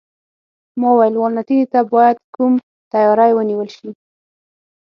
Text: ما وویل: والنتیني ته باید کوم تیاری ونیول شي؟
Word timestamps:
ما 0.79 0.89
وویل: 0.91 1.15
والنتیني 1.17 1.65
ته 1.73 1.79
باید 1.93 2.17
کوم 2.35 2.53
تیاری 2.91 3.31
ونیول 3.35 3.67
شي؟ 3.77 3.89